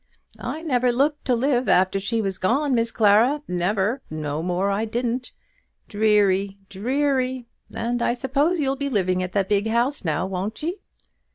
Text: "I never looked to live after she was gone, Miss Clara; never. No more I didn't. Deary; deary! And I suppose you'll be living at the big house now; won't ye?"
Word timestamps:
"I 0.39 0.63
never 0.63 0.91
looked 0.91 1.25
to 1.25 1.35
live 1.35 1.69
after 1.69 1.99
she 1.99 2.23
was 2.23 2.39
gone, 2.39 2.73
Miss 2.73 2.89
Clara; 2.89 3.43
never. 3.47 4.01
No 4.09 4.41
more 4.41 4.71
I 4.71 4.83
didn't. 4.83 5.31
Deary; 5.87 6.57
deary! 6.69 7.45
And 7.77 8.01
I 8.01 8.15
suppose 8.15 8.59
you'll 8.59 8.75
be 8.75 8.89
living 8.89 9.21
at 9.21 9.33
the 9.33 9.43
big 9.43 9.67
house 9.69 10.03
now; 10.03 10.25
won't 10.25 10.63
ye?" 10.63 10.79